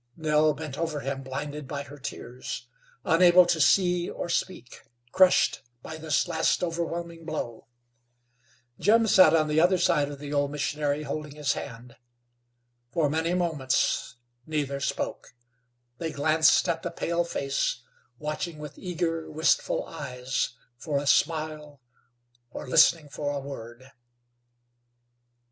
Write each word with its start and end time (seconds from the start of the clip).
Nell 0.17 0.55
bent 0.55 0.79
over 0.79 1.01
him 1.01 1.21
blinded 1.21 1.67
by 1.67 1.83
her 1.83 1.99
tears, 1.99 2.65
unable 3.05 3.45
to 3.45 3.61
see 3.61 4.09
or 4.09 4.29
speak, 4.29 4.81
crushed 5.11 5.61
by 5.83 5.95
this 5.97 6.27
last 6.27 6.63
overwhelming 6.63 7.23
blow. 7.23 7.67
Jim 8.79 9.05
sat 9.05 9.35
on 9.35 9.47
the 9.47 9.59
other 9.61 9.77
side 9.77 10.09
of 10.09 10.17
the 10.17 10.33
old 10.33 10.49
missionary, 10.49 11.03
holding 11.03 11.35
his 11.35 11.53
hand. 11.53 11.97
For 12.91 13.11
many 13.11 13.35
moments 13.35 14.15
neither 14.47 14.79
spoke. 14.79 15.35
They 15.99 16.11
glanced 16.11 16.67
at 16.67 16.81
the 16.81 16.89
pale 16.89 17.23
face, 17.23 17.83
watching 18.17 18.57
with 18.57 18.79
eager, 18.79 19.29
wistful 19.29 19.85
eyes 19.85 20.55
for 20.77 20.97
a 20.97 21.05
smile, 21.05 21.79
or 22.49 22.67
listening 22.67 23.07
for 23.09 23.31
a 23.31 23.39
word. 23.39 23.91